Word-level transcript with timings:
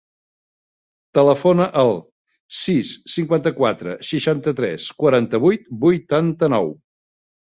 Telefona 1.17 1.67
al 1.81 1.91
sis, 2.61 2.93
cinquanta-quatre, 3.17 3.95
seixanta-tres, 4.13 4.89
quaranta-vuit, 5.05 5.71
vuitanta-nou. 5.85 6.73